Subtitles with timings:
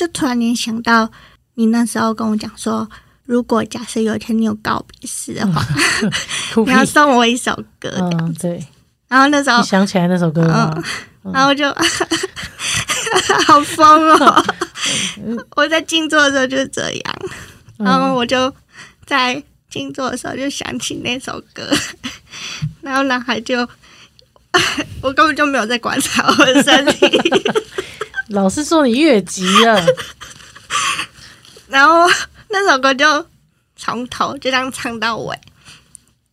[0.00, 1.10] 就突然联想到，
[1.56, 2.88] 你那时候跟我讲说，
[3.26, 5.62] 如果假设有一天你有告别式的话，
[6.64, 7.90] 你要送我一首歌。
[8.00, 8.66] 嗯，对，
[9.08, 10.82] 然后那时候你，想起来那首歌了吗？
[11.34, 11.68] 然后我就
[13.46, 14.44] 好疯哦！
[15.54, 17.18] 我在静坐的时候就是这样，
[17.76, 18.50] 然后我就
[19.04, 21.70] 在静坐的时候就想起那首歌，
[22.80, 23.68] 然后男孩就，
[25.02, 27.06] 我根本就没有在观察我的身体，
[28.30, 29.84] 老师说你越级了，
[31.68, 32.08] 然后
[32.48, 33.26] 那首歌就
[33.76, 35.36] 从头就这样唱到尾，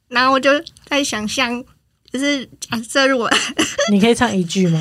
[0.07, 0.52] 然后我就
[0.88, 1.63] 在想象，
[2.11, 3.27] 就是假设如果
[3.91, 4.79] 你可以唱一句吗？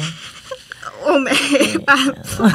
[1.05, 1.33] 我没
[1.79, 2.51] 办法。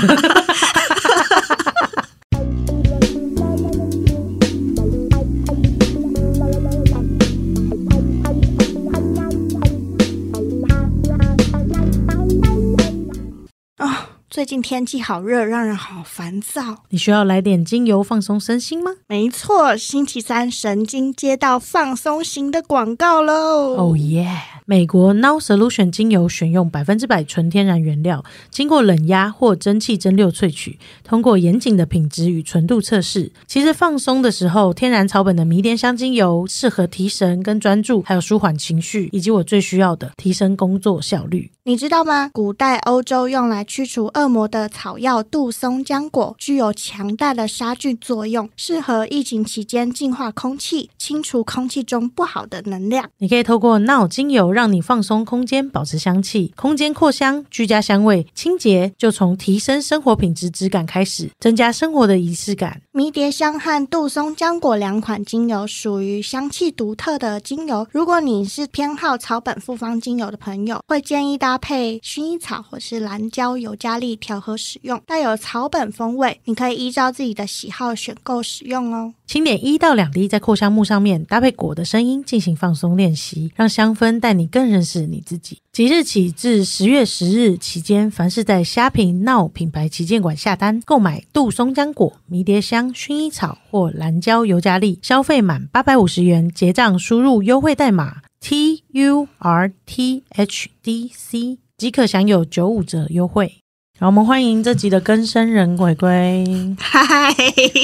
[14.31, 16.85] 最近天气好热，让人好烦躁。
[16.88, 18.91] 你需要来点精油放松身心吗？
[19.08, 23.75] 没错，星期三神经接到放松型的广告喽。
[23.75, 24.25] 哦耶！
[24.66, 33.33] 美国 Now Solution 精油选用百分之百纯天然原料，经过冷压或蒸汽蒸馏萃取，通过严谨的品质与纯度测试。
[33.45, 41.52] 其实放松的时候，天然草本的迷迭香精油适合提神跟专注，还有舒缓情绪，以及我最需要的提升工作效率。
[41.64, 42.30] 你知道吗？
[42.31, 53.09] 古代欧洲用来驱除恶魔的草药杜松浆果具有强大的杀菌作用，适合疫情期间净化空气，清除空气中不好的能量。
[53.17, 62.81] 你可以透过 Now 精油让你放松空间，保持香气，空间扩香，居家香味，清洁就从提升生活品质质感开始，增加生活的仪式感。
[62.92, 67.88] 迷迭香和杜松浆果两款精油属于香气独特的精油。
[67.92, 76.40] 如果你是偏好草本复方精油的朋友，会建议搭配薰衣草或是蓝椒尤加利调和使用，带有草本风味。
[76.45, 79.14] 你可以依照自己的喜好选购使用哦。
[79.26, 85.58] 轻点一到两滴在扩香木上面，搭配果的声音进行放松练习，让香氛带你更认识你自己。
[85.71, 103.60] 即日起至十月十日期间，凡是在虾品闹品牌旗舰馆下单购买杜松浆果、迷迭香、薰衣草或蓝椒尤加利，消费满八百五十元结账，输入优惠代码 T U R T H D C 即可享有九五折优惠。
[104.02, 106.44] 好，我们欢迎这集的更生人鬼鬼。
[106.80, 107.32] 嗨，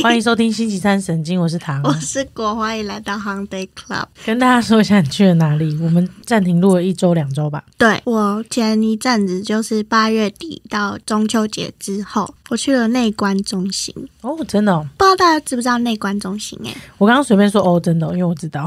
[0.02, 1.80] 欢迎收听星期三神经，我是唐。
[1.84, 4.06] 我是果，欢迎来到 Holiday Club。
[4.26, 5.78] 跟大家说一下你去了哪里。
[5.80, 7.64] 我们暂停录了一周两周吧。
[7.78, 13.94] 对我前一阵子就是八月底到中秋节之后，我去了内观中心。
[14.22, 16.76] 哦，真的、哦，不知道大家知不知道内观中心、欸？
[16.98, 18.66] 我刚刚随便说哦，真的哦、因为我知道。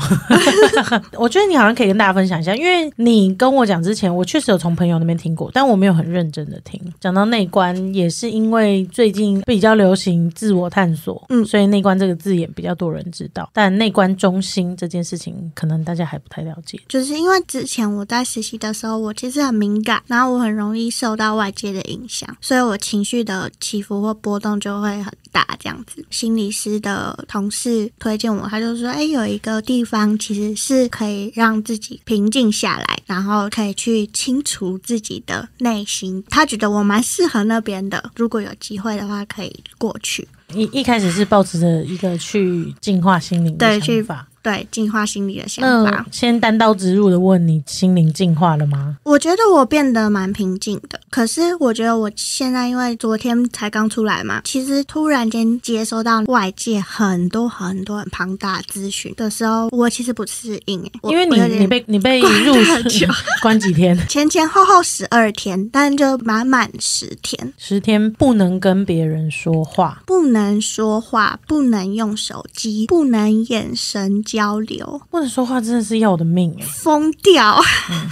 [1.18, 6.80] 我觉得你好像可以跟大家分享一下，因为你跟我讲之前，我确实有从朋友那边听过，但我没有很认真的听。
[7.00, 13.50] 讲到内观，也是因为最近比较流行自我探索，嗯所以内观这个字眼比较多人知道。
[13.52, 16.80] 但内观中心这件事情，可能大家还不太了解。
[16.88, 25.46] 就是因为之前我在实习的时候，我其实很敏感，然后我很容易受到外界的影响，所以我情绪的起伏或波动就会很大。
[25.62, 40.26] 这样子，心理师的同事推荐我，他就说：“哎，有一个地方其实是可以让自己平静下来，然后可以去清除自己的内心。”他觉得我蛮适合那边的，如果有机会的话，可以过去。
[40.54, 44.26] 一一开始是抱持着一个去净化心灵的对去想法。
[44.42, 45.90] 对，净化心理的想法。
[45.90, 48.96] 那先单刀直入的问你，心灵净化了吗？
[49.02, 62.54] 我觉得我变得蛮平静的，可是我觉得我现在因为昨天才刚出来嘛，其实突然间接收到外界很多很多很庞大的资讯的时候，我其实不适应诶，我因为你你被你被入
[63.42, 63.96] 关几天？
[64.08, 76.64] 前前后后十二天，但就满满十天，十天不能跟别人说话，不能说话，不能用手机，不能眼神交流，不能说话真的是要我的命哎！
[76.64, 77.60] 疯掉，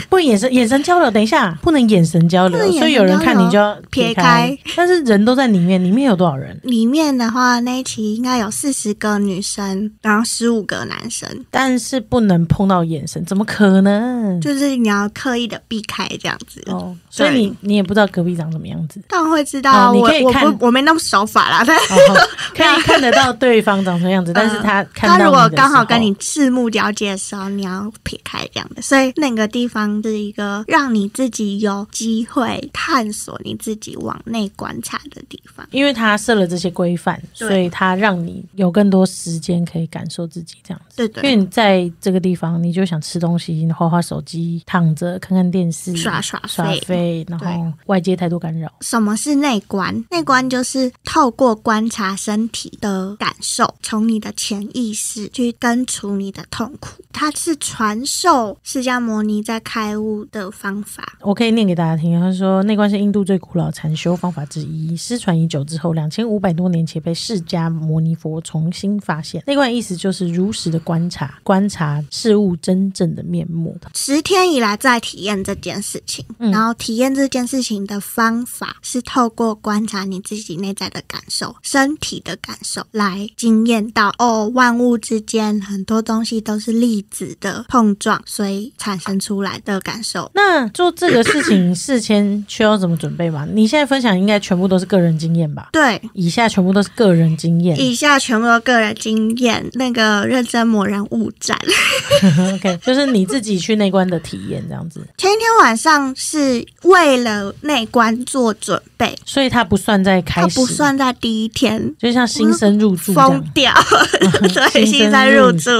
[0.08, 4.58] 不能眼神眼神交流，等一下不能眼神交流所以有人看你就要撇开开。
[4.76, 6.58] 但是人都在里面，里面有多少人？
[6.64, 11.28] 里面的话那一期应该有四十个女生，然后十五个男生。
[11.50, 14.40] 但是不能碰到眼神，怎么可能？
[14.40, 16.62] 就是你要刻意的避开这样子。
[16.66, 22.26] 哦，所以你你也不知道隔壁长什么样子，当然会知道你可以看不我没那么手法啦，但哦，
[22.56, 28.80] 可以看得到对方长什么样子，但是他看到他如果刚好跟你你四目交接的时候，你要撇开这样的。
[28.80, 35.66] 所以那个地方是一个让你自己有机会探索你自己往内观察的地方。
[35.70, 40.96] 因为他设了这些规范，所以他让你有更多时间可以感受自己这样子。
[40.96, 48.72] 对对，因为你在这个地方，你就想吃东西，你划划手机，躺着看看电视，耍耍耍废废，然后外界太多干扰。
[48.80, 50.04] 什么是内观？
[50.10, 57.02] 内观就是透过观察身体的感受，从你的潜意识去根除你的痛苦。
[57.12, 61.18] 它是传授释迦牟尼在开悟的方法。
[61.22, 62.20] 我可以念给大家听。
[62.20, 69.42] 他说，内观是印度最古老禅修方法之一，失传已久之后，两千五百多年前被释迦牟尼佛重新发现。
[69.44, 73.76] 内观的意思就是如实的观察，观察事物真正的面目。
[73.96, 90.30] 十天以来在体验这件事情，嗯然后体验这件事情的方法是透过观察你自己内在的感受、身体的感受来经验到哦，万物之间很多东西都是粒子的碰撞，所以产生出来的感受。
[90.34, 93.48] 那做这个事情事前需要怎么准备吗？
[93.50, 95.70] 你现在分享应该全部都是个人经验吧？
[95.72, 97.80] 对，以下全部都是个人经验。
[97.80, 101.58] 以下全部都个人经验，那个认真某人勿战。
[102.54, 111.94] OK，就是你自己去内观的体验这样子，前一天晚上是为了内观做准备，所以它不算在开始，它不，算在第一天。
[111.98, 113.38] 就像新生入住疯。
[113.54, 113.72] 掉，
[114.72, 115.70] 对，新生新生入住，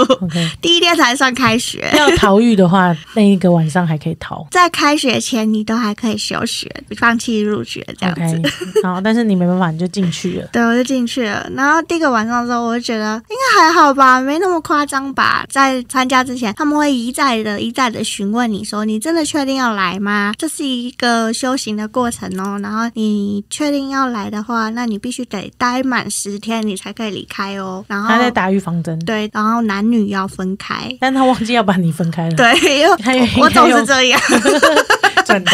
[0.61, 1.89] 第一天才算开学。
[1.97, 4.47] 要逃狱的话，那一个晚上还可以逃。
[4.51, 8.37] 在开学前，你都还可以休学，放弃入学这样子。
[8.39, 10.49] OK，好，但是你没办法，你就进去了。
[10.53, 11.49] 对，我就进去了。
[11.55, 15.45] 然后第一个晚上的时候，我就觉得应该还好吧，没那么夸张吧。
[15.49, 20.35] 在参加之前，他们会一再的、一再的询问你说：“你真的确定要来吗？
[20.39, 22.59] 这是一个修行的过程哦。
[22.63, 27.85] 然后你确定要来的话，那你必须得待满十天，你才可以离开哦。
[27.89, 30.97] 然后他在打预防针，对，然后男女要分开。
[31.01, 34.21] 但他忘记要把你分开了。，对，因为 我我总是这样。
[35.27, 35.53] 赚到。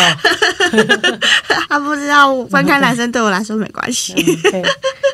[1.68, 4.14] 他不知道分开男生对我来说没关系。
[4.52, 4.62] 嗯，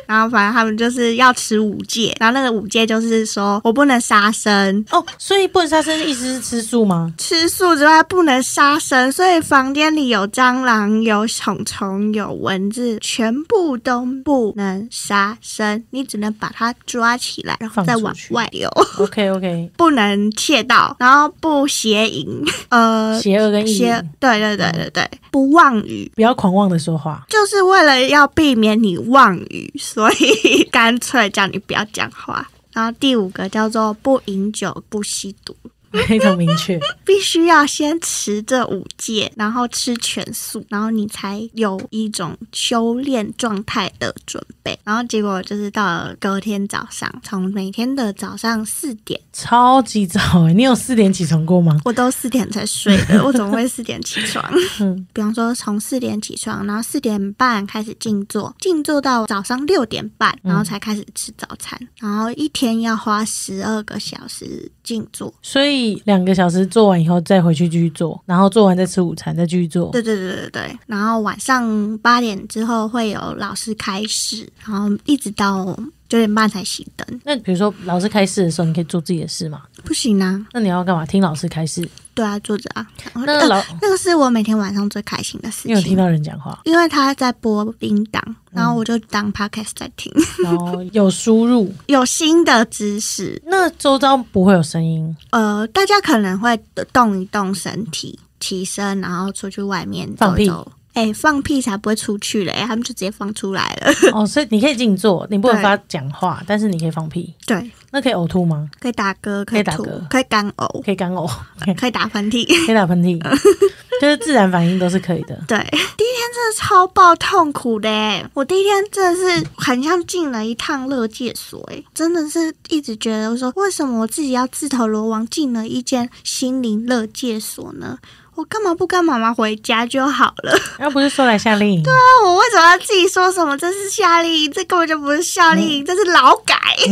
[0.05, 7.11] 然后反正他们就是要吃五戒，然后那个五戒就是说我不能杀生，哦，所以不能杀生，意思是吃素吗？
[7.17, 18.69] 吃素之外不能杀生，所以房间里有蟑螂、有虫虫、有蚊子，全部都不能杀生，你只能把它抓起来，然后再往外流。
[19.11, 22.25] OK OK，不能窃盗，然后不邪淫，
[22.69, 27.25] 呃，邪恶跟邪对对对对，不妄语，不要狂妄的说话。
[27.27, 32.49] 就是为了要避免你妄语，所以干脆叫你不要讲话。
[32.71, 35.53] 然后第五个叫做不饮酒、不吸毒，
[36.07, 36.79] 非常明确。
[37.05, 44.77] 必须要先持这五戒，然后吃全素，然后你才有一种修炼状态的准备。
[44.83, 51.79] 然后结果就是到了隔天早上，从每天的早上四点，超级早哎，你有四点起床过吗？
[51.85, 54.43] 我都四点才睡的，我怎么会四点起床？
[54.79, 65.33] 嗯，比方说从四点起床，然后四点半开始静坐，静坐到早上六点半，然后才开始吃早餐，然后一天要花十二个小时静坐。
[65.41, 69.89] 所以两个小时做完以后再回去继续做，然后做完再吃午餐，再继续做。
[69.91, 75.77] 对对对对对，然后晚上八点之后会有老师开始，然后一直到
[76.11, 77.21] 九点半才熄灯。
[77.23, 79.61] 那比如说老师开示的时候，你可以做自己的事吗？
[79.85, 81.05] 不行啊，那你要干嘛？
[81.05, 81.87] 听老师开示？
[82.13, 82.85] 对啊，坐着啊。
[83.13, 88.21] 那老那个是我每天晚上最开心的事情，你有听到人讲话，因为他在播冰档，
[88.51, 90.11] 然后我就当 podcast 在听，
[90.43, 95.15] 然后有输入， 有新的知识，那周遭不会有声音。
[95.29, 96.61] 呃，大家可能会
[96.91, 100.69] 动一动身体，起身，然后出去外面走一走。
[100.93, 103.91] 哎、放屁才不会出去嘞，他们就直接放出来了。
[104.13, 107.33] 哦，所以你可以静坐，你不能对发讲话，但是你可以放屁。
[107.45, 108.69] 对，那可以呕吐吗？
[108.79, 111.29] 可以打嗝，可以打嗝，可以干呕，可以干呕，
[111.77, 112.45] 可以打喷嚏。
[112.65, 113.19] 可以打喷嚏，
[114.01, 115.35] 就是自然反应都是可以的。
[115.47, 127.97] 对，第一天真的超爆痛苦的耶，我第一天真的是很像进了一趟乐界所，哎，真的是一直觉得说，为什么我自己要自投罗网进了一间心灵乐界所呢？
[128.35, 130.57] 我干嘛不跟妈妈回家就好了？
[130.79, 133.57] 要不是说来夏令营，对啊我为什么要自己说什么？
[133.57, 136.55] 这是夏令营，这根本就不是夏令营，这是劳改，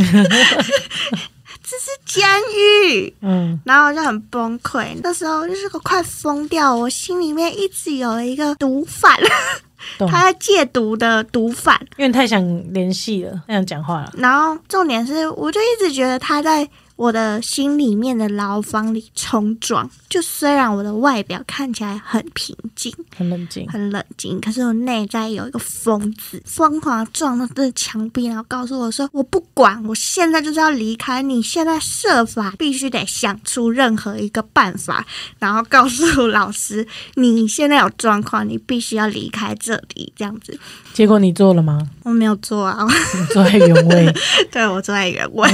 [1.64, 3.14] 这是监狱。
[3.22, 9.18] 嗯，然后我就很崩溃，那时候就是个快疯掉，我心里面一直有一个毒贩，
[10.10, 11.80] 他在戒毒的毒贩。
[11.98, 12.44] 因为太想
[12.74, 14.12] 联系了，太想讲话了。
[14.18, 16.68] 然后重点是，我就一直觉得他在
[17.00, 19.90] 我的心里面的牢房里冲撞。
[20.10, 23.66] 就虽然我的外表看起来很平静、很冷静。
[23.70, 31.22] 很冷静，可是我内在有一个疯子，疯狂地撞到这墙壁，然后告诉我说：“我不管，我现在就是要离开。
[31.22, 35.06] 你现在设法必须得想出任何一个办法，
[35.40, 40.60] 然后告诉老师你现在有状况，你必须要离开这里。”这样子，
[40.92, 41.80] 结果你做了吗？
[42.04, 42.86] 我没有做啊，
[43.18, 44.14] 你坐在原位，
[44.52, 45.50] 对我坐在原位，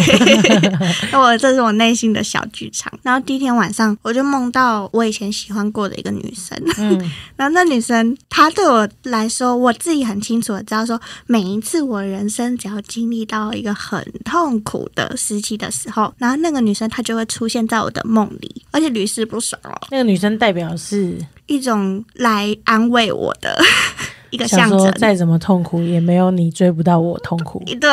[1.13, 2.91] 我这是我内心的小剧场。
[3.03, 23.57] 然后第一天晚上，我就梦到我以前喜欢过的一个女生，嗯， 然后那女生她对我来说，我自己很清楚的知道说，每一次我人生只要经历到一个很痛苦的时期的时候，然后那个女生她就会出现在我的梦里，而且屡试不爽哦，那个女生代表是一种来安慰我的
[24.31, 24.91] 一个象征。
[24.93, 27.63] 再怎么痛苦，也没有你追不到我痛苦。
[27.79, 27.89] 对。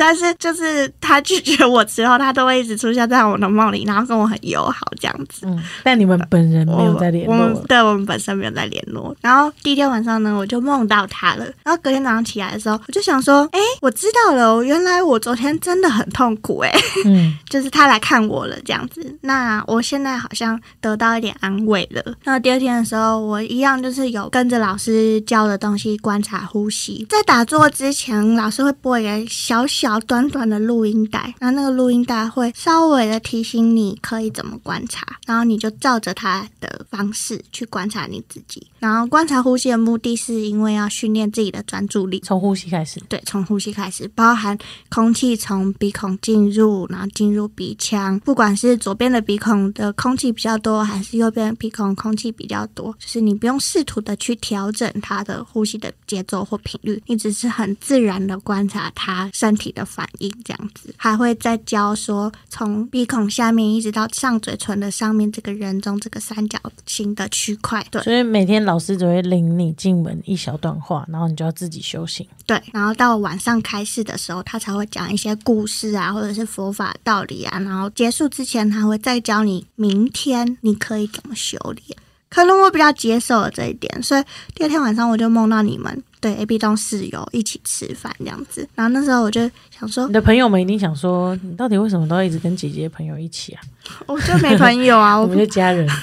[0.00, 5.46] 但是就是他拒绝我之后，他都会一直出现在我的梦里，然后跟我很友好这样子。
[5.46, 9.14] 嗯，但你们本人没有在联我络对我们本身没有在联络。
[9.20, 11.44] 然后第一天晚上呢，我就梦到他了。
[11.62, 16.72] 然后隔天早上起来的时候，我就想说，哎，我知道了，原来我昨天真的很痛苦，哎，
[17.04, 19.18] 嗯， 就是他来看我了这样子。
[19.20, 22.02] 那我现在好像得到一点安慰了。
[22.24, 27.06] 那第二天的时候，我一样就是有跟着老师教的东西观察呼吸。
[27.10, 38.66] 在打坐之前，老师会播一个小小短短的录音带，然后那个录音带会稍微的提醒你可以怎么观察，然后你就照着它的方式去观察你自己。
[38.78, 42.20] 然后观察呼吸的目的是因为要训练自己的专注力。
[42.20, 43.00] 从呼吸开始。
[43.08, 44.56] 对，从呼吸开始，包含
[44.88, 60.94] 空气从鼻孔进入，然后进入鼻腔，不管是左边的鼻孔的空气比较多，还是右边的鼻孔空气比较多，就是你不用试图的去调整它的呼吸的节奏或频率，你只是很自然的观察它身体的反应，这样子。
[60.96, 68.02] 还会再教说，从鼻孔下面一直到上嘴唇的上面这个人中这个三角形的区块，对。
[68.02, 72.26] 所以每天老师只会领你进门一小段话，然后你就要自己修行。
[72.46, 77.58] 对，然后到晚上开示的时候，他才会讲一些故事啊，或者是佛法道理啊。
[77.60, 81.98] 然后结束之前，他会再教你明天你可以怎么修炼。
[82.30, 84.22] 可能我比较接受了这一点，所以
[84.54, 88.66] 第二天晚上我就梦到你们对 A B 栋室友一起吃饭这样子。
[88.76, 93.60] 然后那时候我就想说你，的朋友们一定想说，你到底为什么都要一直跟姐姐朋友一起啊？
[94.06, 95.88] 我就没朋友啊， 我们就家人。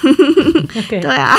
[0.88, 1.34] 对啊，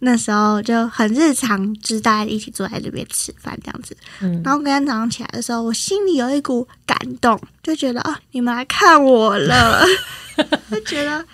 [0.00, 3.96] 那时候就很日常，就是大家一起坐在这边吃饭这样子。
[4.20, 9.82] 嗯，然后隔天早上起来的时候，我心里有一股感动，就觉得啊，你们来看我了，
[10.70, 11.24] 就觉得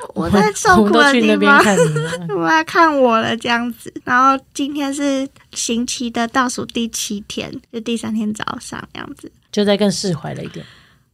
[0.14, 2.10] 我在受苦的地方，去那边看你了。
[2.28, 3.92] 你们来看我了这样子。
[4.04, 9.30] 然后今天是刑期的倒数第七天，就第三天早上这样子。
[9.50, 10.64] 就在更释怀了一点。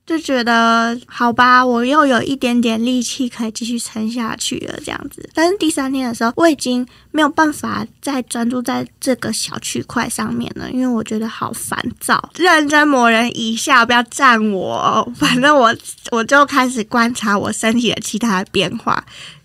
[0.07, 5.29] 就觉得好吧，我又有一点点力气可以继续撑下去了，这样子。
[5.33, 12.31] 但是第三天的时候，我已经没有办法再专注在这个小区块上面了，因为我觉得好烦躁。
[12.37, 15.75] 认真磨人一下，不要赞我，反正我
[16.11, 19.03] 我就开始观察我身体的其他变化。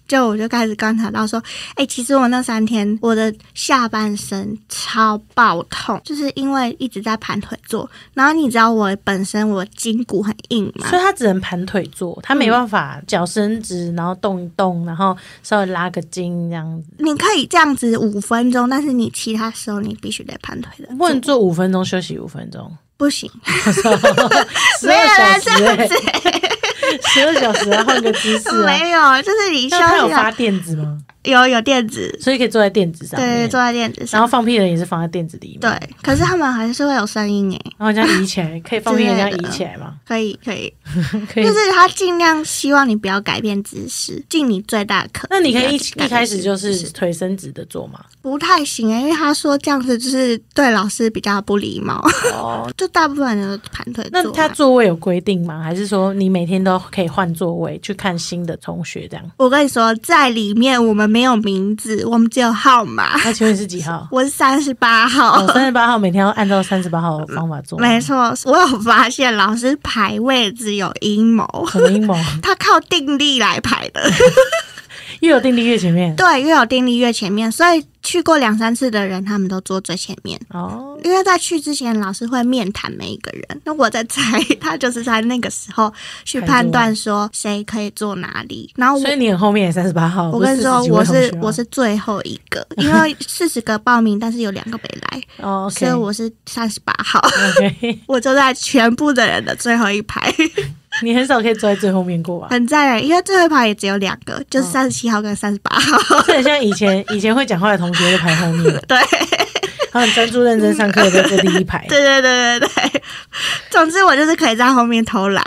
[0.10, 1.42] 就我就开始观察到说，
[1.76, 7.90] 哎、其实我那三天我的下半身超爆痛，就是因为一直在盘腿坐。
[8.16, 16.88] 然后你知道我本身我筋骨很硬嘛，所以他只能盘腿坐，他没办法脚伸直，然后动一动，然后稍微拉个筋这样子。
[16.98, 23.84] 你可以这样子五分钟，但是你其他时候你必须得盘腿的，不能做五分钟休息五分钟，不行，十
[24.88, 25.96] 没有二人这样小时欸，子，
[27.14, 28.54] 十二小时要换个姿势啊。
[28.66, 30.98] 没有，就是你休那他有发垫子吗？
[31.24, 39.96] 有有垫子，所以可以坐在垫子上，对，坐在垫子上然，后放屁的人也是放在垫子里面，对，可是他们还是会有声音诶，然后这样移起来，可以放屁的这样之类的移起来吗？
[40.08, 40.74] 可以可以，
[41.32, 41.54] 可以 就。
[41.54, 45.38] 是他尽量希望你不要改变姿势，尽你最大可能。
[45.38, 48.00] 那你可以一一开始就是腿伸直的做吗？
[48.22, 52.02] 不太行诶，因为他说这样子就是对老师比较不礼貌，
[52.34, 54.32] 哦， 就大部分人都盘腿坐那。
[54.32, 55.62] 他座位有规定吗？
[55.62, 59.32] 还是说你每天都可以换座位去看新的同学这样？
[59.38, 63.20] 我跟你说，在里面我们没有名字，我们只有号码。
[63.24, 64.08] 那请问是几号？
[64.12, 65.44] 我是三十八号。
[65.44, 72.16] 哦，三十八号每天要按照三十八号的方法做，没错，我有发现老师排位置有阴谋，什么阴谋？
[72.42, 74.02] 他靠定力来排的。
[75.22, 76.16] 越有定力越前面。
[76.16, 80.40] 对，越有定力越前面，所以去过两三次的人，他们都坐最前面。
[80.50, 83.62] 哦，因为在去之前，老师会面谈每一个人。
[83.66, 88.72] 那我在猜，他就是在那个时候去判断说谁可以坐哪里。
[88.76, 90.30] 然后我所以你很后面也三十八号。
[90.32, 97.22] 我跟你说，我40几位同学吗是我是最后一个，因为 四十个报名，但是有两个没来，哦所以我是三十八号。
[98.08, 100.34] 我坐在全部的人的最后一排。
[101.04, 102.48] 你很少可以坐在最后面过吧。
[102.50, 105.98] 很赞诶，因为最后一排也只有两个，就是三十七号跟三十八号。
[106.28, 108.98] 这很像以前以前会讲话的同学就排后面， 对，
[109.92, 111.86] 他很专注认真上课的在坐第一排。
[111.88, 113.02] 对对对对对。
[113.70, 115.44] 总之，我就是可以在后面偷懒，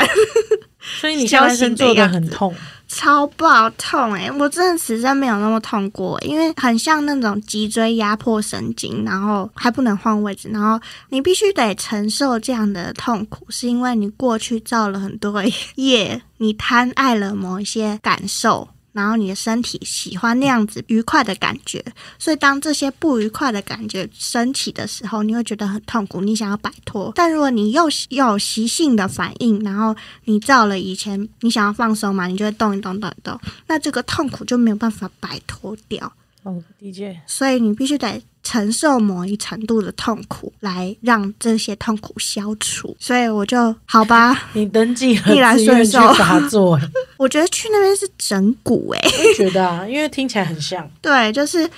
[1.01, 2.55] 所以你下半身坐的很痛。
[2.95, 15.43] 超爆痛诶、我真的此生没有那么痛过、因为很像那种脊椎压迫神经，然后还不能换位置，然后你必须得承受这样的痛苦，是因为你过去造了很多
[15.77, 18.69] 业，你贪爱了某一些感受。
[18.93, 21.83] 然后你的身体喜欢那样子愉快的感觉，
[22.19, 27.13] 所以当这些不愉快的感觉升起的时候，你会觉得很痛苦，你想要摆脱。
[27.15, 29.95] 但如果你又又有习性的反应，然后
[30.25, 42.97] 你照了以前你想要放松嘛，你就会动一动动一动，那这个痛苦就没有办法摆脱掉，哦，的确，所以你必须得承受某一程度的痛苦，来让这些痛苦消除。
[42.99, 46.13] 所以我就好吧， 你登记了逆来顺受。
[46.15, 46.79] 打坐，
[47.23, 51.69] 我觉得去那边是整蛊哎、我也觉得啊，因为听起来很像 对，就是。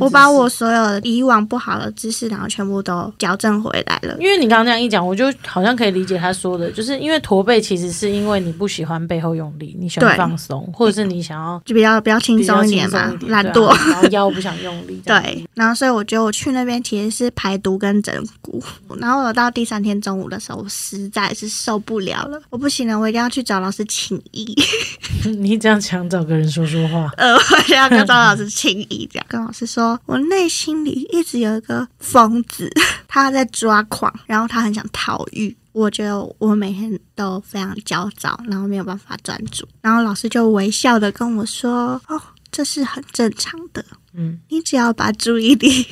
[0.00, 4.16] 我把我，所有的以往不好的知识，然后全部都矫正回来了。
[4.18, 13.66] 因为你刚刚这样一讲，我就好像可以理解他说的，就是因为驼背其实是因为你不喜欢背后用力，你喜欢放松，或者是你想要就比较比较轻松一点嘛懒惰。
[13.90, 18.62] 然后腰不想用力， 对，然后所以我觉得我去那边其实是排毒跟整蛊，
[18.98, 24.56] 然后我到第三天中午的时候，我实在是受不了了，我不行了，我一定要去找老师请益，
[25.38, 32.70] 你这样想找个人说说话， 呃， 我就要跟张老师请益，这样跟老师说，我内心里一直有一个疯子，
[33.08, 35.56] 他在抓狂，然后他很想逃狱。
[35.72, 39.66] 我觉得我每天都非常焦躁，然后没有办法专注。
[39.80, 42.20] 然后老师就微笑的跟我说：“哦，
[42.52, 45.84] 这是很正常的，嗯，你只要把注意力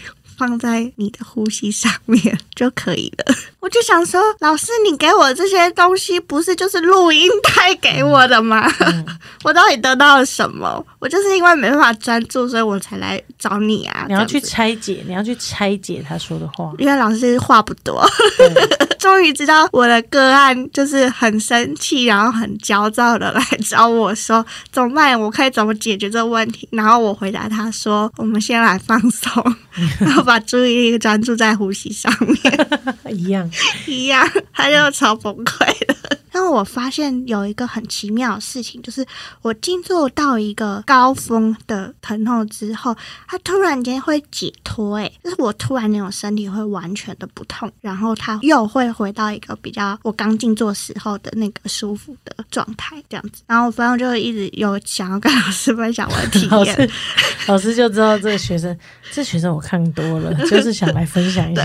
[0.43, 3.33] 放在你的呼吸上面就可以了。
[3.63, 8.69] ”我就想说，老师，你给我这些东西不是就是录音带给我的吗？
[8.81, 9.07] 嗯
[9.45, 10.85] 我到底得到了什么？
[10.99, 14.05] 我就是因为没办法专注，所以我才来找你啊！
[14.09, 18.05] 你要去拆解，你要去拆解他说的话，因为老师话不多，
[18.99, 25.19] 终于知道我的个案就是很生气，然后很焦躁的来找我说怎么办？
[25.19, 26.69] 我可以怎么解决这个问题？
[26.73, 29.57] 然后我回答他说：我们先来放松，
[30.01, 32.69] 然后把注意力专注在呼吸上面。
[33.17, 33.51] 一样，
[33.87, 36.12] 一样，他就超崩溃的。
[36.33, 39.07] 然后我发现有一个很奇妙的事情，就是
[39.43, 42.97] 我静坐到一个高峰的疼痛之后，
[43.29, 53.43] 它突然间会解脱，诶，就是我突然间我身体会完全的不痛，然后它又会回到一个比较我刚静坐时候的那个舒服的状态，这样子。
[53.47, 56.91] 然后我反正就一直有想要跟老师分享我的体验 老师，
[57.49, 58.77] 老师就知道这个学生，
[59.13, 61.65] 这学生我看多了， 就是想来分享一下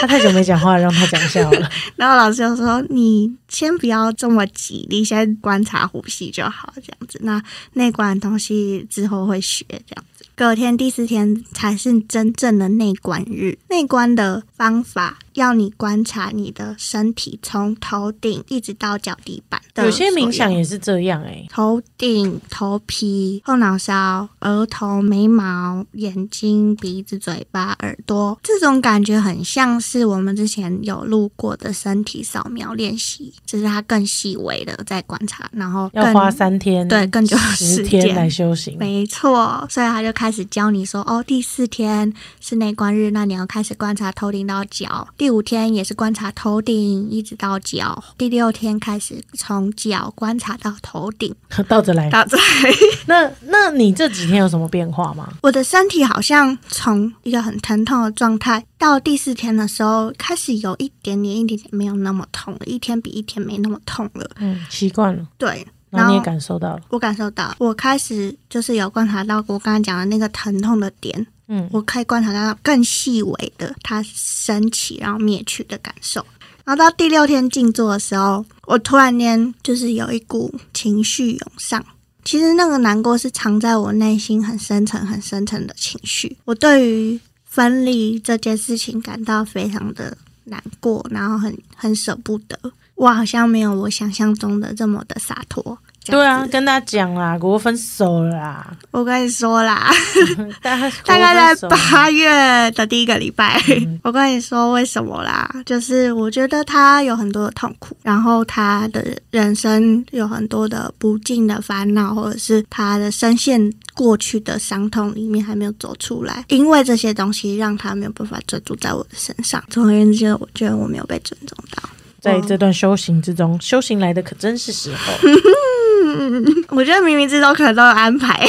[0.00, 0.06] 他。
[0.06, 1.70] 太久没讲话，让他讲笑了。
[1.96, 7.18] 然后老师就说：“你先不要这么急，你先观察呼吸就好，这样子。
[7.22, 7.42] 那
[7.72, 10.24] 内观的东西之后会学，这样子。
[10.34, 13.58] 隔天第四天才是真正的内观日。
[13.68, 38.76] 内观的方法要你观察你的身体，从头顶一直到脚底板的有些冥想也是这样哎、头顶、头皮、后脑勺、额头、眉毛、眼睛、鼻子、嘴巴、耳朵，这种感觉很像是我们之前有录过的身体扫描练习，只是它更细微的在观察，然后要花三天，对更久时天间来修行。
[38.78, 51.32] 没错，所以他就开始教你说，哦，第四天是内观日，那你要开始观察头顶到脚；第五天也是观察头顶一直到脚；第六天开始从脚观察到头顶，
[51.68, 52.10] 倒着来。
[52.10, 52.42] 倒着来。
[53.06, 55.32] 那那你这几天有什么变化吗？
[55.40, 64.28] 我的身体好像从一个很疼痛的状态，到第四天的时候，开始有一点点、一点点没有那么痛了，一天比一天没那么痛了。
[64.40, 66.80] 嗯，习惯了，对，然后你也感受到了。
[66.88, 71.24] 我感受到，我开始就是有观察到我刚才讲的那个疼痛的点，
[71.70, 76.24] 我可以观察到更细微的它升起然后灭去的感受。
[76.64, 81.84] 然后到第六天静坐的时候，我突然间就是有一股情绪涌上。
[82.24, 86.36] 其实那个难过是藏在我内心很深层、很深层的情绪。
[86.44, 92.56] 我对于分离这件事情感到非常的难过，然后很很舍不得。
[92.94, 95.76] 我好像没有我想象中的这么的洒脱。
[96.06, 99.90] 对啊，跟大家讲啦，国分手了啦，我跟你说啦，
[100.62, 105.48] 大概在八月的第一个礼拜，嗯我跟你说为什么啦？
[105.64, 119.62] 就是我觉得他有很多的痛苦，然后他的人生有很多的不尽的烦恼，或者是他的深陷过去的伤痛里面还没有走出来，因为这些东西让他没有办法专注在我的身上。
[119.70, 121.88] 总而言之，我觉得我没有被尊重到。
[122.20, 125.12] 在这段修行之中，修行来的可真是时候，
[126.70, 128.44] 我觉得冥冥之中可能都有安排。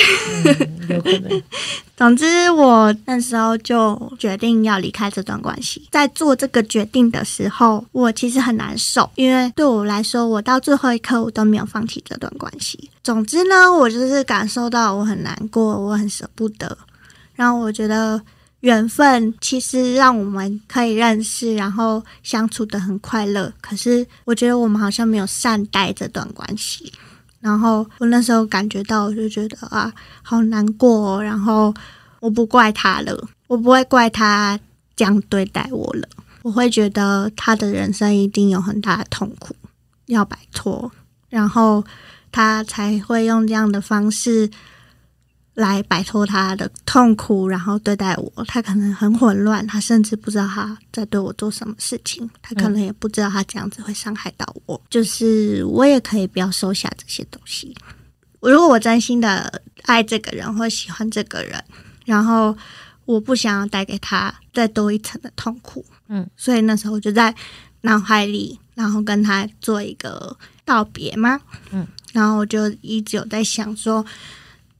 [0.46, 0.56] 嗯
[0.90, 1.42] 有可能。
[1.96, 5.88] 总之，我那时候就决定要离开这段关系。
[5.92, 12.90] 在做这个决定的时候，我其实很难受，因为对我来说，我到最后一刻我都没有放弃这段关系。
[13.04, 16.78] 总之呢，我就是感受到我很难过，我很舍不得。
[17.36, 18.22] 然后我觉得
[18.62, 23.54] 缘分其实让我们可以认识，然后相处的很快乐。
[23.62, 26.92] 可是我觉得我们好像没有善待这段关系。
[27.44, 31.74] 然后我那时候感觉到，我就觉得啊，好难过、然后
[32.22, 34.58] 我不怪他了，我不会怪他
[34.96, 36.08] 这样对待我了。
[36.42, 39.54] 我会觉得他的人生一定有很大的痛苦
[40.06, 40.90] 要摆脱，
[41.30, 41.84] 然后
[42.32, 44.50] 他才会用这样的方式
[45.56, 48.46] 来摆脱他的痛苦，然后对待我。
[48.48, 54.82] 他可能很混乱，他甚至不知道他在对我做什么事情，他可能也不知道他这样子会伤害到我。
[54.90, 57.76] 就是我也可以不要收下这些东西。
[58.42, 61.64] 如果我真心的爱这个人或喜欢这个人，
[62.06, 62.56] 然后
[63.06, 67.34] 我不想要带给他再多一层的痛苦，嗯，所以那时候我就在
[67.82, 70.36] 脑海里，然后跟他做一个
[70.66, 71.40] 道别嘛，
[71.72, 74.06] 嗯，然后我就一直有在想说，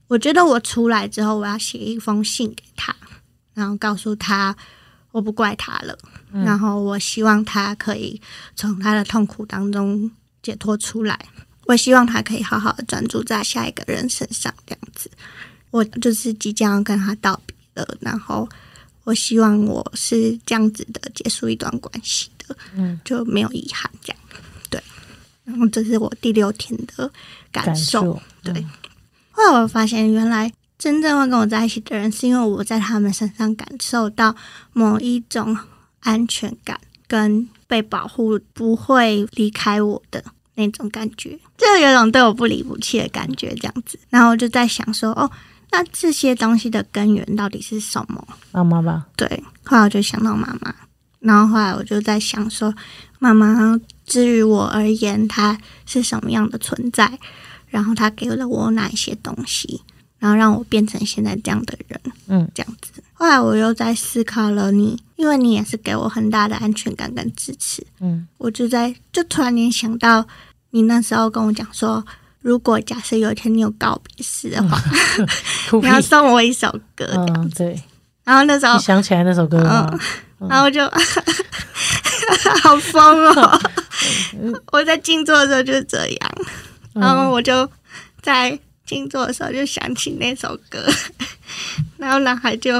[0.08, 2.94] 我觉得我出来之后，我要写一封信给他，
[3.54, 4.54] 然后告诉他
[5.12, 5.98] 我不怪他了，
[6.32, 8.20] 嗯然后我希望他可以
[8.54, 10.10] 从他的痛苦当中
[10.42, 11.18] 解脱出来。
[11.66, 15.10] 我希望他可以好好的专注在下一个人身上，这样子。
[15.70, 18.46] 我就是即将要跟他道别了，然后
[19.04, 24.22] 我希望我是这样子的结束一段关系的，嗯，就没有遗憾这样。
[24.68, 24.82] 对，
[25.44, 27.10] 然后这是我第六天的
[27.50, 28.02] 感感受。
[28.02, 28.70] 受，对嗯
[29.36, 34.34] 后来我发现，原来真正会跟我在一起的人，是因为我在他们身上感受到
[34.72, 35.56] 某一种
[36.00, 40.22] 安全感跟被保护，不会离开我的
[40.54, 43.98] 那种感觉，就有种对我不离不弃的感觉，这样子。
[44.08, 45.28] 然后我就在想说，哦，
[45.72, 48.24] 那这些东西的根源到底是什么？
[48.52, 50.72] 妈妈吧，对，后来我就想到妈妈，
[51.18, 52.72] 然后后来我就在想说，
[53.18, 57.18] 妈妈至于我而言，她是什么样的存在？
[57.74, 59.82] 然后他给了我哪一些东西，
[60.20, 63.02] 然后让我变成现在这样的人，嗯，这样子。
[63.14, 68.28] 后来我又在思考了你，因为你也是给我很大的安全感跟支持，嗯。
[68.38, 70.24] 我就在就突然间想到，
[70.70, 72.06] 你那时候跟我讲说，
[72.42, 74.80] 如果假设有一天你有告别式的话，
[75.82, 77.82] 你，要送我一首歌，这样嗯，对，
[78.22, 79.58] 然后那时候你想起来那首歌？
[80.48, 80.84] 然后就
[82.62, 83.60] 好疯哦！
[84.70, 86.34] 我在静坐的时候就是这样，
[86.94, 87.68] 然后嗯，我就
[88.22, 90.86] 在静坐的时候就想起那首歌，
[91.98, 92.74] 然后男孩就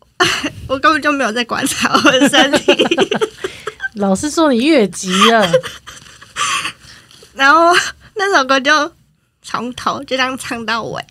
[0.66, 2.74] 我根本就没有在观察我的身体，
[3.94, 5.50] 老师说你越级了，
[7.34, 7.72] 然后
[8.14, 8.92] 那首歌就
[9.42, 11.04] 从头就这样唱到尾，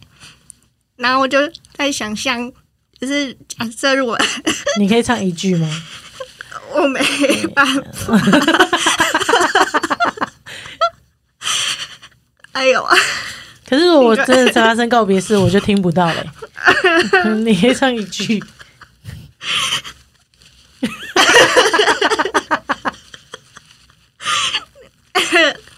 [0.96, 1.38] 然后我就
[1.76, 2.52] 在想象，
[3.00, 4.17] 就是假设如果
[4.80, 5.69] 你可以唱一句吗？
[6.76, 7.00] 我没
[7.54, 8.17] 办法，
[13.69, 16.30] 可是我真的发生告别式，我就听不到嘞。
[17.43, 18.43] 你可以唱一句，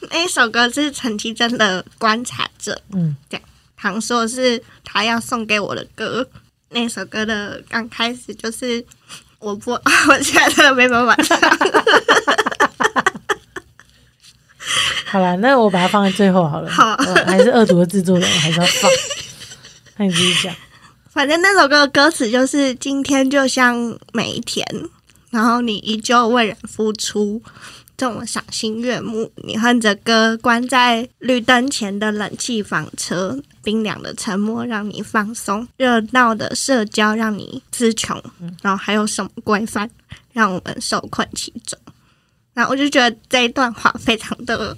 [0.09, 3.15] 那首歌是陈绮贞的《观察者》，嗯，
[3.77, 6.27] 唐说是他要送给我的歌。
[6.69, 8.83] 那首歌的刚开始就是
[9.39, 11.39] 我不，我现在真的没办法唱。
[15.15, 16.69] 好了，那我把它放在最后好了。
[16.69, 18.91] 好我 还是恶毒的制作人，我还是要放。
[19.95, 20.53] 那你继续讲。
[21.09, 24.67] 反正那首歌的歌词就是：今天就像每一天，
[25.29, 27.41] 然后你依旧为人付出，
[27.95, 29.31] 这么赏心悦目。
[29.37, 38.21] 你哼着歌，关在绿灯前的冷气房车，冰凉的沉默让你放松，热闹的社交让你词穷，
[38.61, 39.89] 然后还有什么规范
[40.33, 41.79] 让我们受困其中？
[42.53, 44.73] 然后我就觉得这一段话非常的，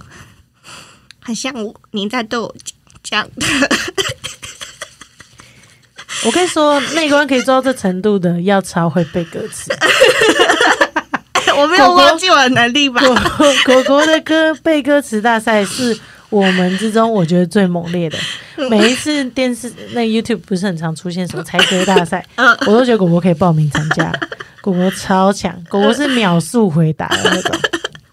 [1.28, 2.54] 很像我你在对我
[3.02, 3.46] 讲的。
[6.24, 9.70] 我跟你说，内观可以做到这程度的，要超会背歌词。
[11.54, 13.02] 我没有忘记我的能力吧？
[13.02, 13.14] 果
[13.66, 15.94] 果果的歌背歌词大赛是
[16.30, 18.18] 我们之中我觉得最猛烈的。
[18.70, 24.10] 每一次电视那 YouTube 不是很常出现什么猜歌大赛， 嗯我都觉得果果可以报名参加。
[24.62, 27.54] 果果超强，果果是秒速回答的那种。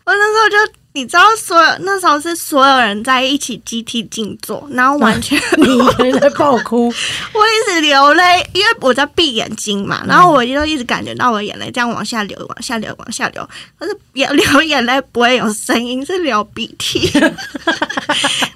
[0.06, 0.58] 我那时候就
[0.96, 6.88] 你知道，所有那时候是所有人在一起集体静坐，然后完全 你一个人在爆哭，
[7.36, 13.48] 我一直流泪，因为我在闭眼睛嘛，然后我就一直感觉到我眼泪这样往下流，往下流，往下流。
[13.78, 17.12] 可是眼流眼泪不会有声音，是流鼻涕。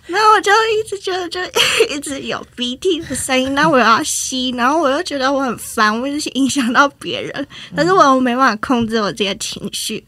[0.08, 1.39] 然后我就一直觉得，就
[1.93, 10.04] 一直有鼻涕的声音，然后我要吸，然后我又觉得我很烦，我就是影响到别人，但是我又没办法控制我自己的情绪。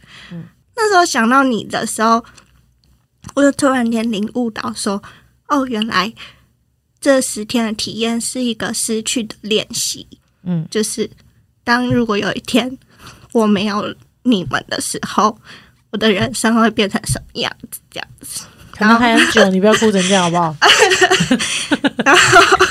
[0.76, 2.24] 那时候想到你的时候，
[3.36, 5.02] 我就突然间领悟到说，
[5.48, 6.12] 哦，原来
[7.00, 10.08] 这十天的体验是一个失去的练习。
[10.44, 11.10] 嗯，就是
[11.64, 12.78] 当如果有一天
[13.32, 15.38] 我没有你们的时候，
[15.92, 17.80] 我的人生会变成什么样子？
[17.92, 18.42] 这样子。
[18.78, 20.56] 然后还很久，你不要哭成这样好不好？
[22.04, 22.68] 然后，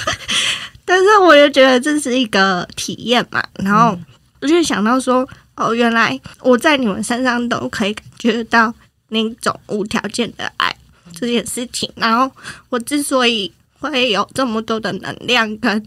[0.84, 3.96] 但是我就觉得这是一个体验嘛，然后
[4.40, 5.28] 我就想到说，
[5.60, 8.72] 哦，原来我在你们身上都可以感觉到
[9.08, 10.74] 那种无条件的爱
[11.12, 11.90] 这件事情。
[11.96, 12.34] 然后
[12.70, 15.86] 我之所以会有这么多的能量跟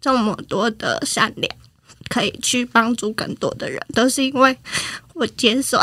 [0.00, 1.54] 这么多的善良，
[2.08, 4.56] 可以去帮助更多的人，都是因为
[5.12, 5.78] 我接受，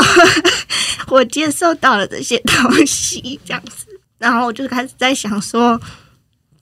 [1.10, 3.86] 我接受到了这些东西，这样子。
[4.18, 5.80] 然后我就开始在想说，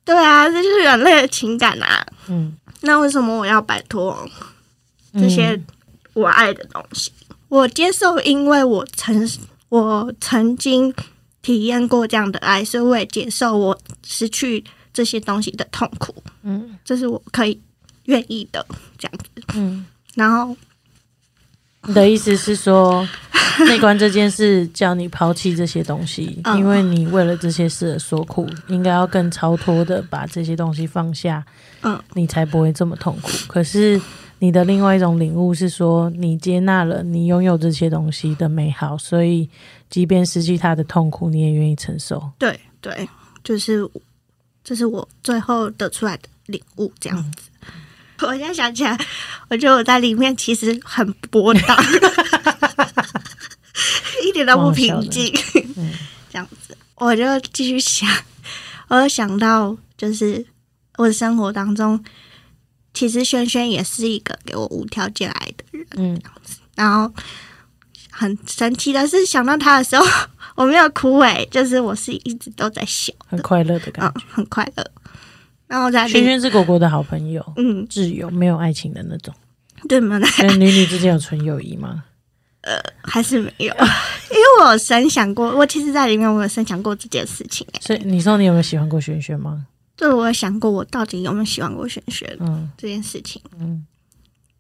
[0.04, 2.06] 对啊，这就是人类的情感啊。
[2.28, 4.30] 嗯，那为什么我要摆脱
[5.14, 5.58] 这些
[6.16, 7.12] 我爱的东西？
[7.48, 9.30] 我接受，因为我曾
[9.70, 10.92] 我曾经
[11.44, 16.16] 体验过这样的爱，所以我也接受我失去这些东西的痛苦。
[16.42, 17.62] 嗯这是我可以
[18.06, 18.66] 愿意的，
[18.98, 19.44] 这样子。
[19.54, 20.56] 嗯，然后
[21.84, 23.08] 你的意思是说，
[23.68, 31.46] 内观这件事叫你抛弃这些东西， 嗯因为你为了这些事而所苦，应该要更超脱的把这些东西放下，
[31.84, 33.30] 嗯，你才不会这么痛苦。
[33.48, 34.02] 可是
[34.46, 39.50] 你的另外一种领悟是说，你接纳了你拥有这些东西的美好，所以
[39.90, 42.30] 即便失去它的痛苦，你也愿意承受。
[42.38, 43.10] 对对，
[43.44, 43.90] 就是
[44.64, 47.50] 这是我最后得出来的领悟，这样子。
[48.22, 48.96] 我现在想起来，
[49.50, 51.76] 我觉得我在里面其实很波荡，
[54.24, 55.34] 一点都不平静。
[55.76, 55.92] 嗯
[56.30, 58.08] 这样子，我就继续想，
[58.90, 60.46] 我有想到，就是
[60.98, 62.00] 我的生活当中，
[62.96, 65.86] 其实轩轩也是一个给我无条件爱的人。
[65.98, 66.22] 嗯
[66.76, 67.14] 然后
[68.10, 70.06] 很神奇的是，想到他的时候，
[70.56, 74.92] 我没有哭诶、就是我是一直都在笑很快乐的感嗯，很快乐。
[75.68, 76.14] 然后在觉。
[76.14, 79.34] 轩轩是果果的好朋友，嗯，挚友，没有爱情的那种。
[79.88, 82.06] 对没有来所以女女之间有纯友谊吗？
[82.62, 89.66] 呃还是没有，因为我有深想过，我其实在里面我有深想过这件事情诶、所以你说你有没有喜欢过轩轩吗？
[89.98, 92.70] 就是我有想过我到底有没有喜欢过轩轩嗯。
[92.78, 93.86] 这件事情，嗯，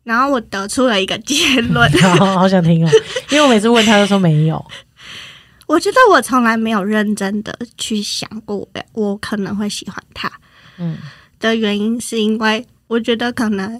[0.03, 2.89] 然后我得出了一个结论， 好好想听哦，
[3.31, 4.63] 因为我每次问他都说没有。
[5.67, 10.31] 我觉得我从来没有认真的去想过我我可能会喜欢他
[10.77, 10.97] 嗯。
[11.39, 13.79] 的原因，是因为我觉得可能，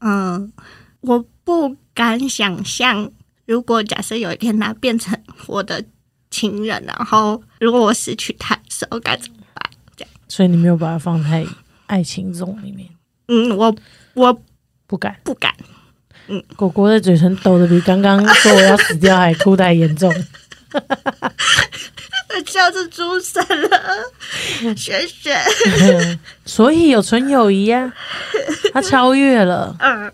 [0.00, 0.52] 嗯、
[1.02, 3.10] 我不敢想象，
[3.46, 5.16] 如果假设有一天他变成
[5.46, 5.84] 我的
[6.30, 9.37] 情人，然后如果我失去他的时候该怎么办？
[10.28, 11.44] 所以你没有把它放在
[11.86, 12.88] 爱情中里面，
[13.28, 13.74] 嗯，我
[14.14, 14.40] 我
[14.86, 15.16] 不敢。
[15.24, 15.52] 不敢，
[16.28, 20.12] 嗯果果的嘴唇抖的比刚刚说我要死掉还哭的还严重。
[22.46, 25.38] 笑是猪神了，轩轩，
[26.46, 27.92] 所以有纯友谊呀、
[28.72, 29.74] 他超越了。
[29.80, 30.12] 嗯，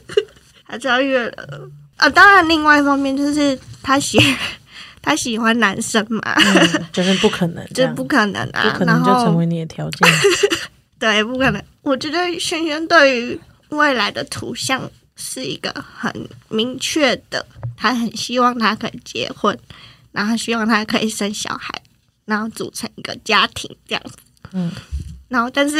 [0.68, 2.08] 他超越了啊！
[2.08, 4.18] 当然，另外一方面就是他喜
[5.06, 10.08] 他喜欢男生嘛，嗯，就是不可能这样，这不可能啊，不可能就成为你的条件。
[10.98, 11.62] 对，不可能。
[11.82, 16.12] 我觉得轩轩对于未来的图像是一个很
[16.48, 19.56] 明确的，他很希望他可以结婚，
[20.10, 21.72] 然后希望他可以生小孩，
[22.24, 24.16] 然后组成一个家庭这样子。
[24.54, 24.72] 嗯，
[25.28, 25.78] 然后但是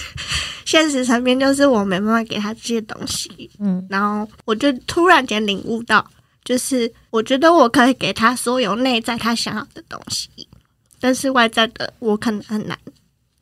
[0.66, 6.06] 现实层面就是我没办法给他这些东西，嗯然后我就突然间领悟到，
[6.44, 10.28] 就是我觉得我可以给他所有内在他想要的东西，
[11.00, 12.78] 但是外在的我可能很难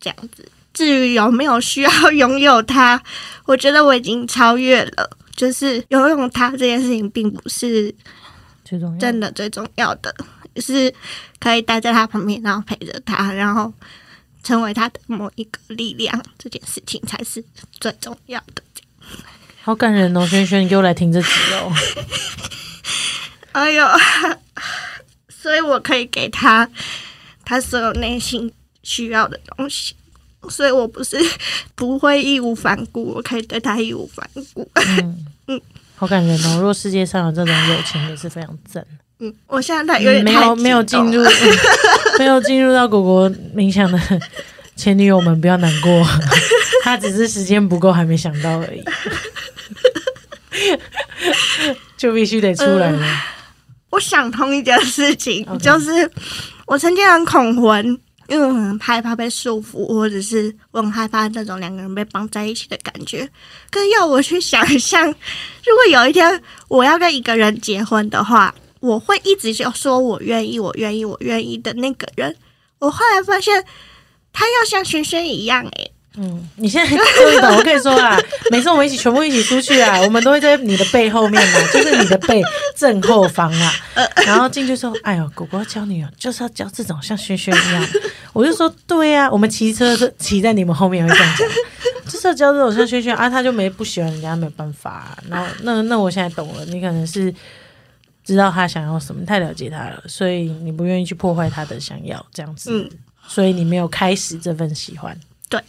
[0.00, 0.48] 这样子。
[0.74, 3.02] 至于有没有需要 拥有他，
[3.44, 5.10] 我觉得我已经超越了。
[5.36, 7.94] 就是拥有他这件事情，并不是
[8.64, 8.98] 最重要。
[8.98, 10.14] 真的最重要的，
[10.56, 10.90] 是
[11.38, 13.70] 可以待在他旁边，然后陪着他，然后
[14.42, 17.44] 成为他的某一个力量，这件事情才是
[17.78, 18.62] 最重要的。
[19.62, 21.70] 好感人哦，轩轩，你给我来听这集哦。
[23.56, 23.86] 哎呦，
[25.32, 26.68] 所以我可以给他
[27.42, 29.94] 他所有内心需要的东西，
[30.50, 31.16] 所以我不是
[31.74, 34.68] 不会义无反顾，我可以对他义无反顾。
[34.74, 35.60] 嗯，嗯
[35.96, 36.56] 好感人哦。
[36.58, 38.86] 如果世界上有这种友情，也是非常赞。
[39.20, 41.24] 嗯，我现在有点没有没有进入，
[42.20, 43.98] 没有进入到果果冥想的
[44.76, 46.06] 前女友们不要难过，
[46.84, 48.84] 他只是时间不够还没想到而已，
[51.96, 53.35] 就必须得出来了。
[53.90, 56.10] 我想通一件事情，就是
[56.66, 57.86] 我曾经很恐婚，
[58.28, 63.28] 因为我很害怕被束缚，或者是我很害怕那种两个人被绑在一起的感觉。
[63.70, 72.36] 可是要我去想象，如果有一天我要跟一个人结婚的话，我会一直就说我愿意，我愿意，我愿意的那个人。
[72.78, 73.64] 我后来发现，
[74.32, 75.92] 他要像轩轩一样，诶。
[76.18, 76.98] 嗯，你现在真
[77.42, 78.18] 的，我跟你说啦，
[78.50, 82.42] 每次我们一起全部一起出去啊，我们都会在你的背后面嘛， 就是你的背
[82.74, 83.72] 正后方啊。
[84.24, 87.88] 然后进去说：“哎呦，果果教你哦，就是要教这种像轩轩一样。
[88.32, 91.48] ”我就说：“对啊，我们骑车是骑在你们后面会这样讲，
[92.10, 95.16] 就是要教这种像轩轩啊。”他就没不喜欢人家，没有办法。
[95.28, 97.32] 然后那那我现在懂了，你可能是
[98.24, 102.70] 知道他想要什么，太了解他了，所以你不愿意去破坏他的想要这样子。
[102.72, 102.90] 嗯，
[103.28, 105.16] 所以你没有开始这份喜欢。
[105.48, 105.60] 对。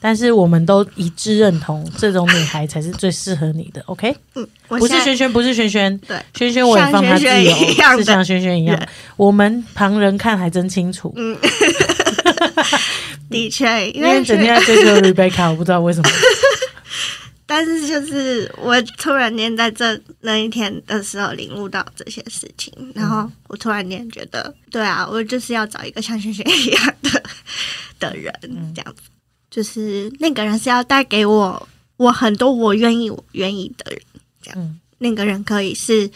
[0.00, 3.82] 但是我们都一致认同，这种女孩才是最适合你的。
[3.86, 7.54] OK，嗯，不是萱萱，不是萱萱，对，萱萱我也放她自由，
[7.98, 8.88] 是像萱萱一样。
[9.16, 11.12] 我们旁人看还真清楚。
[11.16, 11.36] 嗯，
[13.30, 16.10] 的确，因为整天在追求 Rebecca，我不知道为什么。
[17.44, 27.22] 但是就是我突然间在这那一天的时候领悟到这些事情，然后我突然间觉得，对啊，我就是要找一个像萱萱一样的
[27.98, 28.32] 的人，
[28.74, 29.02] 这样子。
[29.52, 34.00] 就是那个人是要带给我我很多我愿意我愿意的人，
[34.40, 34.78] 这样。
[34.96, 36.10] 那个人可以是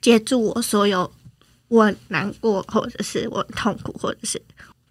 [0.00, 1.10] 接住我所有
[1.66, 4.40] 我难过或者是我痛苦或者是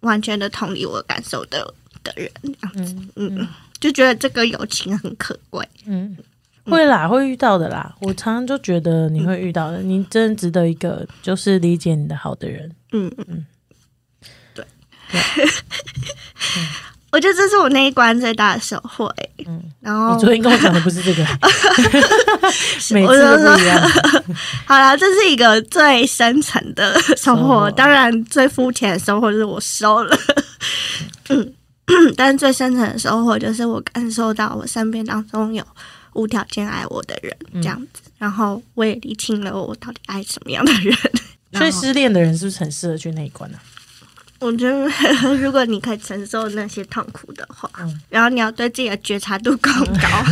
[0.00, 1.72] 完全的同理我感受的
[2.04, 3.48] 的人，这样子，嗯，
[3.80, 6.16] 就觉得这个友情很可贵，嗯，
[6.64, 13.46] 会啦，会遇到的啦，我常常就觉得你会遇到的，你真的值得一个就是理解你的好的人，嗯嗯，
[14.52, 14.64] 对。
[17.10, 19.12] 我觉得这是我那一关最大的收获。
[19.46, 21.24] 嗯，然后你昨天跟我讲的不是这个，
[22.92, 23.90] 每次都不一样。
[24.66, 27.70] 好了，这是一个最深层的收获。
[27.70, 30.18] 当然，最肤浅的收获就是我收了。
[31.28, 31.54] 嗯，
[32.16, 35.64] 但是最深层的收获就是我感受到我身边当中有
[36.12, 38.02] 无条件爱我的人，这样子。
[38.18, 40.94] 然后我也理清了我到底爱什么样的人。
[41.54, 43.58] 所以失恋的人是不是很适合去那一关呢？
[44.40, 47.68] 我觉得，如果你可以承受那些痛苦的话，
[48.08, 50.24] 然后你要对自己的觉察度更高，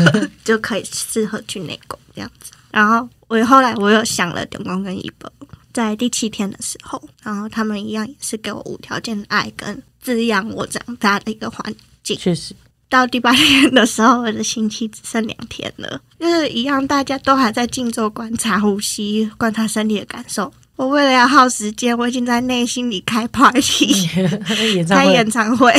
[0.45, 2.53] 就可以适合去内功这样子。
[2.71, 5.31] 然后我后来我又想了点光跟一本，
[5.73, 12.17] 在第七天的时候，然后他们一样也是给我无条件的爱跟滋养我长大的一个环境。
[12.17, 12.55] 确实，
[12.89, 20.53] 到第八天的时候，我的星期只剩两天了，就是一样，大家都还在静坐观察呼吸，观察身体的感受。
[20.77, 24.09] 我为了要耗时间，我已经在内心里开 party，
[24.89, 25.73] 开演唱会。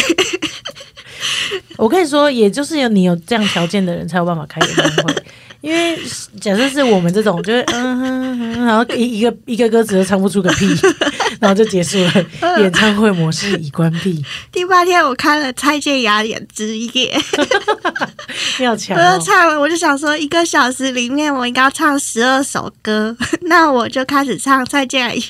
[1.77, 5.15] 我跟你说，也就是有你有这样条件的人才有办法开演唱会。
[5.61, 5.97] 因为
[6.39, 7.99] 假设是我们这种，就是嗯
[8.39, 10.67] 哼，然后一一个一个歌词都唱不出个屁，
[11.39, 11.97] 然后就结束
[12.41, 14.23] 了，演唱会模式已关闭。
[14.51, 17.15] 第八天我看了蔡健雅演之夜，
[18.59, 25.23] 要强，我要唱了，我就想说一个小时里面我应该要唱十二首歌， 那我就开始唱蔡健雅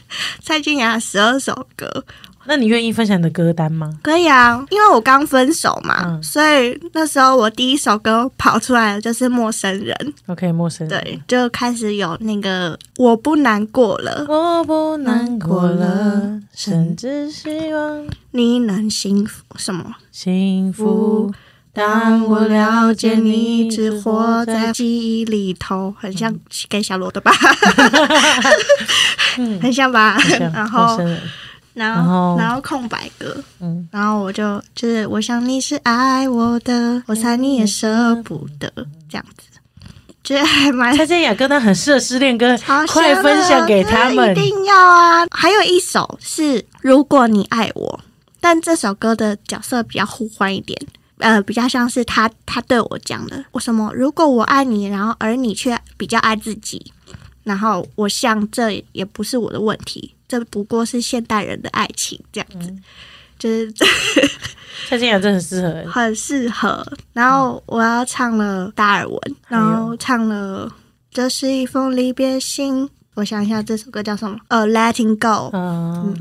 [0.44, 2.06] 蔡健雅十二首歌。
[2.48, 3.92] 那你愿意分享你的歌单吗？
[4.02, 9.94] 可以啊，因为我刚分手嘛，所以那时候我第一首歌跑出来的就是《陌生人》。
[10.32, 11.04] OK，陌生人。
[11.04, 19.44] 对，就开始有那个我不难过了，我不难过了，甚至希望你能幸福。
[19.58, 19.96] 什么？
[20.12, 21.34] 幸福？
[21.74, 26.34] 当我了解你，只活在记忆里头，很像
[26.70, 27.32] 给小罗的吧？
[29.62, 30.18] 很像吧？
[30.54, 30.98] 然后。
[31.78, 38.68] 然后，然后空白格，嗯，然后我就就是，我想你是爱我的，我猜你也舍不得，
[39.08, 39.60] 这样子，
[40.24, 40.98] 觉得还蛮。
[40.98, 45.28] 蔡健雅歌单很适合失恋歌，快分享给他们，一定要啊！
[45.30, 48.00] 还有一首是如果你爱我，
[48.42, 50.80] 但这首歌的角色比较互换一点，
[51.20, 53.94] 呃，比较像是他他对我讲的，我什么？
[53.94, 56.92] 如果我爱你，然后而你却比较爱自己，
[57.44, 60.16] 然后我想这也不是我的问题。
[60.28, 62.74] 这不过是现代人的爱情，这样子，
[63.40, 63.72] 就是
[64.90, 66.86] 蔡健雅真的很适合， 很适合。
[67.14, 70.72] 然后我要唱了达尔文，然后唱了
[71.12, 72.90] 这是一封离别信。
[73.16, 74.38] 我想一下，这首歌叫什么？
[74.50, 75.50] 呃，Letting Go。
[75.54, 76.16] 嗯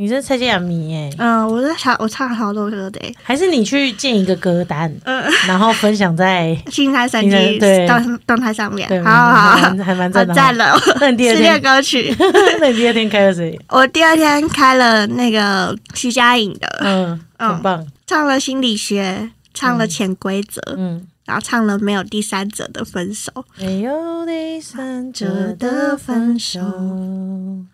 [0.00, 3.00] 你是蔡健雅迷哎，嗯，我在唱，我唱好多歌的。
[3.00, 7.84] 欸，还是你去建一个歌单，嗯，然后分享在新台神新台机对。
[7.88, 8.88] 动动态上面。
[8.88, 10.32] 对，，好好好，还蛮赞的。
[10.32, 12.14] 赞了，那你第二失恋天，歌曲。
[12.60, 13.58] 那你第二天开了谁？
[13.70, 17.54] 我第二天开了那个徐佳莹的，嗯，嗯。
[17.54, 21.08] 很棒，唱了心理学，唱了潜规则，嗯。
[21.24, 26.60] 然后唱了没有第三者的分手，没有第三者的分手。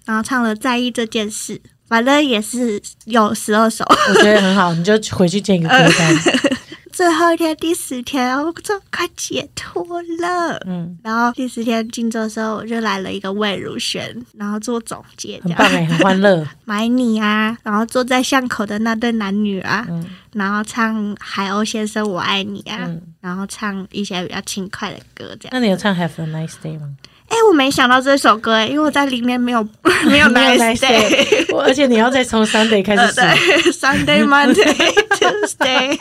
[0.07, 1.61] 然后唱了在意这件事，
[1.95, 3.85] 反正也是有十二首。
[4.09, 6.17] 我觉得很好，你就回去建一个歌单。
[6.91, 10.61] 最后一天第十天，我就快解脱了。
[10.67, 16.45] 嗯，然后第十天进座的时候，我就来了一个魏如萱，然后做总结，这样很棒哎，很欢乐。
[16.67, 25.51] 买你啊，然后坐在巷口的那对男女啊，嗯然后唱海鸥先生我爱你啊，嗯，然后唱一些比较轻快的歌，这样。
[25.53, 26.89] 那你有唱 Have a nice day 吗？
[27.29, 29.67] 哎，我没想到这首歌哎，因为我在里面没有
[30.07, 33.21] 没有 nice day，我而且你要再从 Sunday 开呃始数。
[33.21, 35.99] 对，Sunday Monday Tuesday，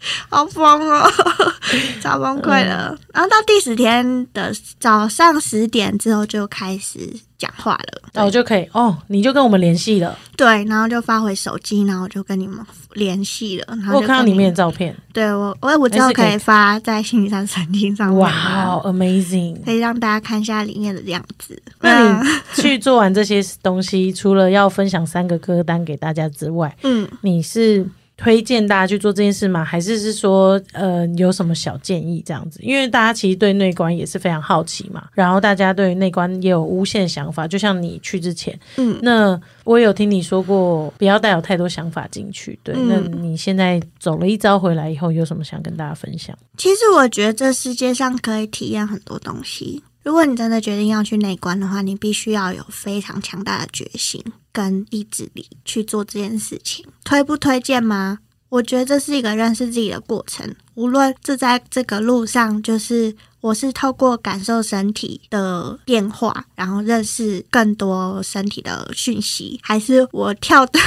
[0.28, 1.10] 好疯哦，
[2.00, 2.96] 超崩溃了。
[3.12, 6.98] 然后到第十天的早上十点之后就开始
[7.36, 10.16] 讲话了，那我就可以哦，你就跟我们联系了。
[10.36, 12.58] 对，然后就发回手机，然后就跟你们
[12.94, 13.66] 联系了。
[13.68, 19.62] 然后我看到里面的照片，对我，我我之后可以发在星期三神经上面，哇，amazing！
[19.64, 21.60] 可以让大家看一下里面的样子。
[21.80, 27.86] 那你 去做完这些东西，除了要分享三个歌单给大家之外，嗯，你是
[28.22, 29.64] 推荐大家去做这件事吗？
[29.64, 32.60] 还是是说，呃，有什么小建议这样子？
[32.62, 37.48] 因为大家其实对内观也是非常好奇嘛，然后大家对内观也有无限想法。
[37.48, 42.58] 就像你去之前，嗯那我有听你说过，不要带有太多想法进去。
[42.62, 46.36] 对，嗯那你现在走了一遭回来以后，有什么想跟大家分享？
[46.58, 49.82] 其实我觉得这世界上可以体验很多东西。
[50.02, 54.22] 如果你真的决定要去内观的话，你必须要有非常强大的决心
[54.52, 56.84] 跟意志力去做这件事情。
[57.04, 58.18] 推不推荐吗？
[58.48, 60.54] 我觉得这是一个认识自己的过程。
[60.74, 70.80] 无论这在这个路上，就是我是透过感受身体的变化，然后认识更多身体的讯息，还是我跳的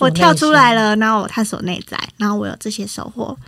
[0.00, 3.38] 我跳出来了，了，然后我探索内在，然后我有这些收获。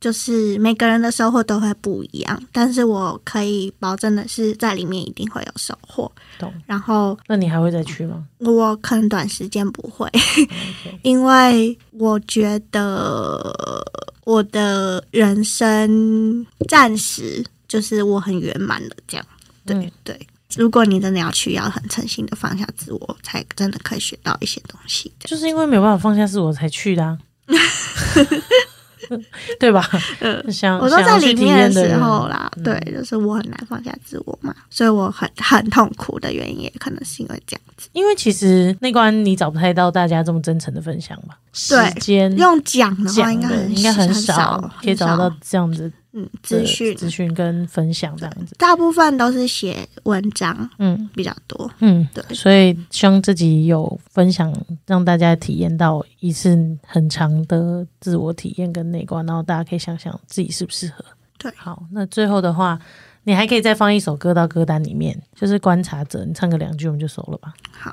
[0.00, 6.10] 就是每个人的收获都会不一样，但是我可以保证的是，在里面一定会有收获。
[6.38, 6.52] 懂？
[6.66, 8.24] 然后那你还会再去吗？
[8.38, 10.08] 我可能短时间不会
[11.02, 13.84] 因为我觉得
[14.24, 19.26] 我的人生暂时就是我很圆满的，这样。
[19.66, 25.12] 对、嗯对，如果你真的要去，要很诚心的放下自我，才真的可以学到一些东西。
[25.20, 27.18] 就是因为没有办法放下自我才去的、啊，
[29.58, 29.88] 对吧？
[30.20, 41.38] 嗯想我说在里面的时候啦，嗯对，就是我很难放下自我嘛，所以我很很痛苦的原因也可能是因为这样子，因为其实那关你找不太到大家这么真诚的分享吧？
[41.52, 48.54] 时间用讲的话讲应该很应该很少，可以找到这样子嗯资讯，资讯跟分享这样子。
[48.56, 54.52] 大部分都是写文章嗯比较多，嗯，对所以希望自己有分享，
[54.86, 61.04] 让大家体验到一次很长的自我体验跟内观，然后大家可以想想自己适不适合。
[61.36, 62.78] 对好，那最后的话，
[63.24, 67.52] 你还可以再放一首歌到歌单里面，就是观察者，你唱个两句我们就熟了吧？
[67.72, 67.92] 好。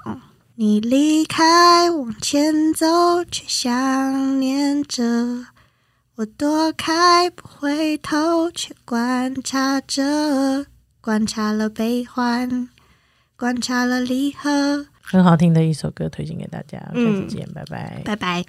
[0.58, 2.86] 你离开，往前走，
[3.30, 5.04] 却想念着。
[6.18, 10.66] 我躲开，不回头，却观察着，
[11.02, 12.70] 观察了悲欢，
[13.36, 14.86] 观察了离合。
[15.02, 16.78] 很好听的一首歌，推荐给大家。
[16.80, 18.02] 下次嗯见，拜拜。
[18.06, 18.46] 拜拜。